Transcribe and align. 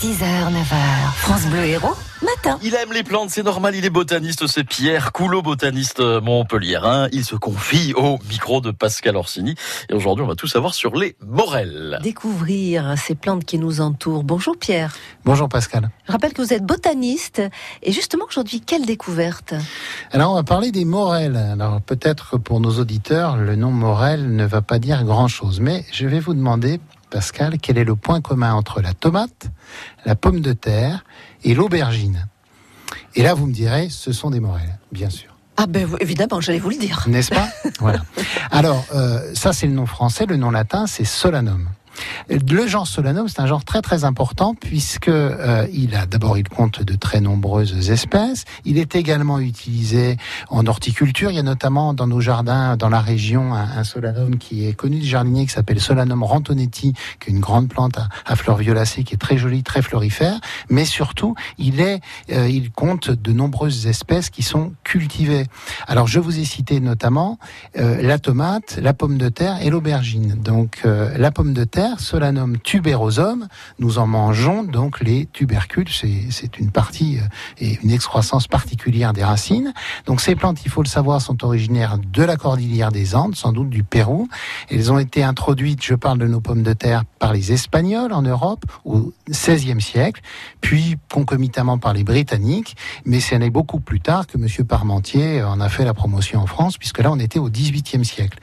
6h, 0.00 0.52
9h, 0.52 1.12
France 1.16 1.46
Bleu 1.46 1.64
Héros, 1.64 1.96
matin. 2.22 2.60
Il 2.62 2.72
aime 2.76 2.92
les 2.92 3.02
plantes, 3.02 3.30
c'est 3.30 3.42
normal, 3.42 3.74
il 3.74 3.84
est 3.84 3.90
botaniste, 3.90 4.46
c'est 4.46 4.62
Pierre 4.62 5.10
Coulot, 5.10 5.42
botaniste 5.42 5.98
montpelliérain. 5.98 7.08
Il 7.10 7.24
se 7.24 7.34
confie 7.34 7.94
au 7.94 8.20
micro 8.30 8.60
de 8.60 8.70
Pascal 8.70 9.16
Orsini. 9.16 9.56
Et 9.88 9.94
aujourd'hui, 9.94 10.24
on 10.24 10.28
va 10.28 10.36
tout 10.36 10.46
savoir 10.46 10.74
sur 10.74 10.94
les 10.94 11.16
morels. 11.26 11.98
Découvrir 12.00 12.94
ces 12.96 13.16
plantes 13.16 13.44
qui 13.44 13.58
nous 13.58 13.80
entourent. 13.80 14.22
Bonjour 14.22 14.56
Pierre. 14.56 14.94
Bonjour 15.24 15.48
Pascal. 15.48 15.90
Je 16.06 16.12
rappelle 16.12 16.32
que 16.32 16.42
vous 16.42 16.52
êtes 16.52 16.64
botaniste. 16.64 17.42
Et 17.82 17.90
justement, 17.90 18.26
aujourd'hui, 18.28 18.60
quelle 18.60 18.86
découverte? 18.86 19.54
Alors, 20.12 20.30
on 20.30 20.36
va 20.36 20.44
parler 20.44 20.70
des 20.70 20.84
morels. 20.84 21.36
Alors, 21.36 21.80
peut-être 21.80 22.38
pour 22.38 22.60
nos 22.60 22.78
auditeurs, 22.78 23.36
le 23.36 23.56
nom 23.56 23.72
morel 23.72 24.36
ne 24.36 24.46
va 24.46 24.62
pas 24.62 24.78
dire 24.78 25.02
grand-chose. 25.02 25.58
Mais 25.58 25.84
je 25.90 26.06
vais 26.06 26.20
vous 26.20 26.34
demander 26.34 26.78
Pascal, 27.10 27.58
quel 27.58 27.78
est 27.78 27.84
le 27.84 27.96
point 27.96 28.20
commun 28.20 28.54
entre 28.54 28.80
la 28.80 28.94
tomate, 28.94 29.50
la 30.04 30.14
pomme 30.14 30.40
de 30.40 30.52
terre 30.52 31.04
et 31.44 31.54
l'aubergine? 31.54 32.26
Et 33.14 33.22
là, 33.22 33.34
vous 33.34 33.46
me 33.46 33.52
direz, 33.52 33.88
ce 33.90 34.12
sont 34.12 34.30
des 34.30 34.40
morels, 34.40 34.78
bien 34.92 35.10
sûr. 35.10 35.34
Ah 35.60 35.66
ben 35.66 35.88
évidemment, 35.98 36.40
j'allais 36.40 36.60
vous 36.60 36.70
le 36.70 36.76
dire. 36.76 37.04
N'est-ce 37.08 37.30
pas? 37.34 37.48
Voilà. 37.80 38.02
Alors, 38.52 38.84
euh, 38.94 39.34
ça 39.34 39.52
c'est 39.52 39.66
le 39.66 39.72
nom 39.72 39.86
français, 39.86 40.24
le 40.24 40.36
nom 40.36 40.52
latin 40.52 40.86
c'est 40.86 41.04
solanum. 41.04 41.68
Le 42.28 42.66
genre 42.66 42.86
Solanum, 42.86 43.28
c'est 43.28 43.40
un 43.40 43.46
genre 43.46 43.64
très 43.64 43.82
très 43.82 44.04
important 44.04 44.54
puisque 44.54 45.08
euh, 45.08 45.66
il 45.72 45.94
a 45.94 46.06
d'abord 46.06 46.36
il 46.36 46.48
compte 46.48 46.82
de 46.82 46.94
très 46.94 47.20
nombreuses 47.20 47.90
espèces. 47.90 48.44
Il 48.64 48.78
est 48.78 48.94
également 48.96 49.38
utilisé 49.38 50.16
en 50.50 50.66
horticulture. 50.66 51.30
Il 51.30 51.36
y 51.36 51.38
a 51.38 51.42
notamment 51.42 51.94
dans 51.94 52.06
nos 52.06 52.20
jardins, 52.20 52.76
dans 52.76 52.88
la 52.88 53.00
région, 53.00 53.54
un, 53.54 53.84
Solanum 53.84 54.36
qui 54.36 54.66
est 54.66 54.74
connu 54.74 54.98
du 54.98 55.06
jardinier 55.06 55.46
qui 55.46 55.52
s'appelle 55.52 55.80
Solanum 55.80 56.22
rantonetti, 56.22 56.92
qui 57.20 57.30
est 57.30 57.32
une 57.32 57.40
grande 57.40 57.68
plante 57.68 57.98
à, 58.26 58.36
fleurs 58.36 58.58
violacées 58.58 59.04
qui 59.04 59.14
est 59.14 59.18
très 59.18 59.38
jolie, 59.38 59.62
très 59.62 59.82
florifère. 59.82 60.38
Mais 60.68 60.84
surtout, 60.84 61.34
il 61.56 61.80
est, 61.80 62.00
euh, 62.32 62.48
il 62.48 62.70
compte 62.70 63.10
de 63.10 63.32
nombreuses 63.32 63.86
espèces 63.86 64.30
qui 64.30 64.42
sont 64.42 64.72
cultivées. 64.84 65.46
Alors 65.86 66.06
je 66.06 66.20
vous 66.20 66.38
ai 66.38 66.44
cité 66.44 66.80
notamment 66.80 67.38
euh, 67.78 68.02
la 68.02 68.18
tomate, 68.18 68.78
la 68.82 68.92
pomme 68.92 69.16
de 69.16 69.28
terre 69.28 69.62
et 69.62 69.70
l'aubergine. 69.70 70.34
Donc 70.42 70.82
la 70.84 71.30
pomme 71.30 71.52
de 71.52 71.64
terre 71.64 71.87
Solanum 71.96 72.58
tuberosum. 72.58 73.48
Nous 73.78 73.98
en 73.98 74.06
mangeons 74.06 74.62
donc 74.62 75.00
les 75.00 75.26
tubercules. 75.26 75.88
C'est 75.88 76.58
une 76.58 76.70
partie 76.70 77.18
euh, 77.18 77.22
et 77.58 77.78
une 77.82 77.90
excroissance 77.90 78.46
particulière 78.46 79.12
des 79.12 79.24
racines. 79.24 79.72
Donc 80.06 80.20
ces 80.20 80.36
plantes, 80.36 80.64
il 80.64 80.70
faut 80.70 80.82
le 80.82 80.88
savoir, 80.88 81.22
sont 81.22 81.42
originaires 81.44 81.98
de 81.98 82.22
la 82.22 82.36
cordillère 82.36 82.92
des 82.92 83.14
Andes, 83.14 83.34
sans 83.34 83.52
doute 83.52 83.70
du 83.70 83.82
Pérou. 83.82 84.28
Elles 84.70 84.92
ont 84.92 84.98
été 84.98 85.22
introduites, 85.22 85.82
je 85.82 85.94
parle 85.94 86.18
de 86.18 86.26
nos 86.26 86.40
pommes 86.40 86.62
de 86.62 86.74
terre, 86.74 87.04
par 87.18 87.32
les 87.32 87.52
Espagnols 87.52 88.12
en 88.12 88.22
Europe 88.22 88.64
au 88.84 89.12
XVIe 89.28 89.80
siècle, 89.80 90.20
puis 90.60 90.96
concomitamment 91.10 91.78
par 91.78 91.94
les 91.94 92.04
Britanniques. 92.04 92.76
Mais 93.04 93.20
c'est 93.20 93.38
beaucoup 93.50 93.80
plus 93.80 94.00
tard 94.00 94.26
que 94.26 94.36
M. 94.36 94.46
Parmentier 94.66 95.42
en 95.42 95.60
a 95.60 95.68
fait 95.68 95.84
la 95.84 95.94
promotion 95.94 96.40
en 96.40 96.46
France, 96.46 96.76
puisque 96.76 96.98
là 96.98 97.10
on 97.10 97.18
était 97.18 97.38
au 97.38 97.48
XVIIIe 97.48 98.04
siècle. 98.04 98.38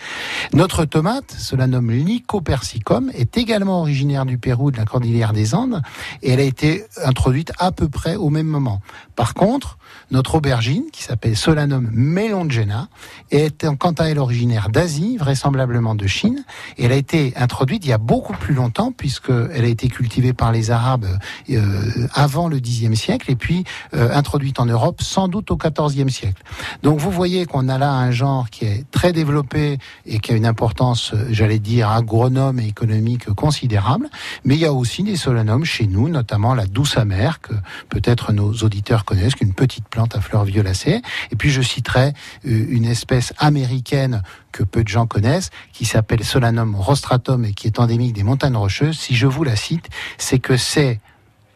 Notre 0.54 0.86
tomate, 0.86 1.32
Solanum 1.32 1.92
lycopersicum, 1.92 3.12
est 3.14 3.35
également 3.38 3.82
originaire 3.82 4.26
du 4.26 4.38
Pérou, 4.38 4.72
de 4.72 4.78
la 4.78 4.86
cordillère 4.86 5.34
des 5.34 5.56
Andes, 5.56 5.82
et 6.22 6.32
elle 6.32 6.40
a 6.40 6.44
été 6.44 6.86
introduite 7.04 7.52
à 7.60 7.72
peu 7.72 7.88
près 7.88 8.16
au 8.16 8.30
même 8.30 8.48
moment. 8.48 8.82
Par 9.16 9.34
contre, 9.34 9.78
notre 10.12 10.36
aubergine, 10.36 10.86
qui 10.92 11.04
s'appelle 11.04 11.36
Solanum 11.36 11.90
melongena, 11.92 12.90
est 13.32 13.66
quant 13.78 13.94
à 13.94 14.06
elle 14.06 14.20
originaire 14.20 14.70
d'Asie, 14.70 15.18
vraisemblablement 15.18 15.96
de 15.96 16.08
Chine, 16.08 16.44
et 16.78 16.86
elle 16.86 16.92
a 16.92 16.96
été 16.96 17.34
introduite 17.36 17.86
il 17.86 17.90
y 17.90 17.94
a 17.94 17.98
beaucoup 17.98 18.34
plus 18.34 18.54
longtemps, 18.54 18.92
puisqu'elle 18.92 19.64
a 19.64 19.68
été 19.68 19.88
cultivée 19.88 20.34
par 20.34 20.52
les 20.52 20.72
Arabes 20.72 21.08
euh, 21.50 22.08
avant 22.14 22.48
le 22.48 22.60
Xe 22.60 22.94
siècle, 22.94 23.32
et 23.32 23.36
puis 23.36 23.64
euh, 23.94 24.14
introduite 24.14 24.60
en 24.60 24.66
Europe 24.66 25.02
sans 25.02 25.28
doute 25.28 25.52
au 25.52 25.58
XIVe 25.58 26.10
siècle. 26.10 26.42
Donc 26.84 27.00
vous 27.00 27.12
voyez 27.12 27.46
qu'on 27.46 27.68
a 27.70 27.78
là 27.78 27.92
un 27.92 28.12
genre 28.12 28.50
qui 28.50 28.66
est 28.66 28.90
très 28.92 29.14
développé 29.14 29.78
et 30.06 30.20
qui 30.20 30.32
a 30.32 30.36
une 30.36 30.46
importance, 30.46 31.14
j'allais 31.30 31.60
dire, 31.60 31.90
agronome 31.90 32.60
et 32.60 32.68
économique 32.68 33.25
considérable. 33.32 34.10
Mais 34.44 34.56
il 34.56 34.62
y 34.62 34.66
a 34.66 34.74
aussi 34.74 35.04
des 35.04 35.16
solanums 35.16 35.66
chez 35.66 35.88
nous, 35.88 36.10
notamment 36.10 36.54
la 36.54 36.66
douce 36.66 36.98
amère, 36.98 37.42
que 37.42 37.54
peut-être 37.90 38.34
nos 38.34 38.54
auditeurs 38.54 39.06
connaissent, 39.06 39.36
qu'une 39.36 39.54
petite 39.54 39.88
plante 39.88 40.16
à 40.16 40.22
fleurs 40.22 40.46
violacées. 40.46 41.02
Et 41.32 41.36
puis 41.36 41.50
je 41.50 41.62
citerai 41.62 42.14
euh, 42.46 42.66
une 42.70 42.86
espèce 42.86 43.34
américaine 43.38 44.24
que 44.52 44.64
peu 44.64 44.84
de 44.84 44.88
gens 44.88 45.08
connaissent, 45.08 45.50
qui 45.74 45.86
s'appelle 45.86 46.24
Solanum 46.24 46.76
rostratum 46.76 47.46
et 47.46 47.54
qui 47.54 47.68
est 47.68 47.80
endémique 47.80 48.14
des 48.14 48.24
montagnes 48.24 48.56
rocheuses. 48.56 48.98
Si 48.98 49.16
je 49.16 49.28
vous 49.28 49.44
la 49.44 49.56
cite, 49.56 49.90
c'est 50.18 50.40
que 50.40 50.58
c'est 50.58 51.00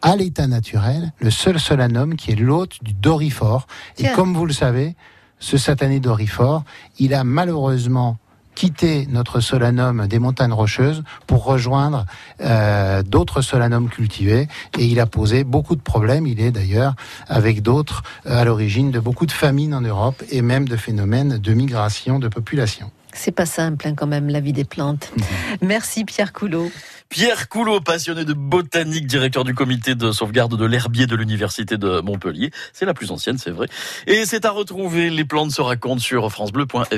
à 0.02 0.16
l'état 0.16 0.46
naturel 0.46 1.12
le 1.18 1.30
seul 1.30 1.60
solanum 1.60 2.16
qui 2.16 2.32
est 2.32 2.36
l'hôte 2.36 2.82
du 2.82 2.92
dorifort. 2.92 3.66
Et 3.98 4.08
comme 4.12 4.34
vous 4.34 4.46
le 4.46 4.52
savez, 4.52 4.96
ce 5.38 5.56
satané 5.56 6.00
dorifort, 6.00 6.64
il 6.98 7.14
a 7.14 7.24
malheureusement 7.24 8.18
quitté 8.54 9.06
notre 9.10 9.40
solanum 9.40 10.06
des 10.06 10.18
montagnes 10.18 10.52
rocheuses 10.52 11.02
pour 11.26 11.44
rejoindre 11.44 12.06
euh, 12.40 13.02
d'autres 13.02 13.42
solanums 13.42 13.88
cultivés 13.88 14.48
et 14.78 14.84
il 14.84 15.00
a 15.00 15.06
posé 15.06 15.44
beaucoup 15.44 15.76
de 15.76 15.80
problèmes. 15.80 16.26
Il 16.26 16.40
est 16.40 16.50
d'ailleurs 16.50 16.94
avec 17.28 17.62
d'autres 17.62 18.02
euh, 18.26 18.40
à 18.40 18.44
l'origine 18.44 18.90
de 18.90 19.00
beaucoup 19.00 19.26
de 19.26 19.32
famines 19.32 19.74
en 19.74 19.80
Europe 19.80 20.22
et 20.30 20.42
même 20.42 20.68
de 20.68 20.76
phénomènes 20.76 21.38
de 21.38 21.54
migration 21.54 22.18
de 22.18 22.28
population. 22.28 22.90
C'est 23.12 23.32
pas 23.32 23.46
simple 23.46 23.88
hein, 23.88 23.94
quand 23.96 24.06
même 24.06 24.28
la 24.28 24.40
vie 24.40 24.52
des 24.52 24.64
plantes. 24.64 25.10
Mhm. 25.16 25.24
Merci 25.62 26.04
Pierre 26.04 26.32
Coulot. 26.32 26.70
Pierre 27.08 27.48
Coulot, 27.48 27.80
passionné 27.80 28.24
de 28.24 28.34
botanique, 28.34 29.08
directeur 29.08 29.42
du 29.42 29.52
comité 29.52 29.96
de 29.96 30.12
sauvegarde 30.12 30.56
de 30.56 30.64
l'herbier 30.64 31.08
de 31.08 31.16
l'université 31.16 31.76
de 31.76 32.00
Montpellier. 32.00 32.52
C'est 32.72 32.86
la 32.86 32.94
plus 32.94 33.10
ancienne, 33.10 33.36
c'est 33.36 33.50
vrai. 33.50 33.66
Et 34.06 34.24
c'est 34.26 34.44
à 34.44 34.52
retrouver. 34.52 35.10
Les 35.10 35.24
plantes 35.24 35.50
se 35.50 35.60
racontent 35.60 35.98
sur 35.98 36.30
francebleu.fr. 36.30 36.94